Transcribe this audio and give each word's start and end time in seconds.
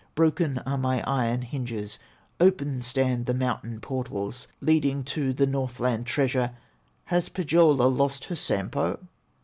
Broken 0.15 0.57
are 0.65 0.79
my 0.79 1.03
iron 1.03 1.43
hinges, 1.43 1.99
Open 2.39 2.81
stand 2.81 3.27
the 3.27 3.35
mountain 3.35 3.79
portals 3.79 4.47
Leading 4.59 5.03
to 5.03 5.31
the 5.31 5.45
Northland 5.45 6.07
treasure. 6.07 6.53
Has 7.13 7.29
Pohyola 7.29 7.83
lost 7.85 8.25
her 8.25 8.35
Sampo?" 8.35 8.97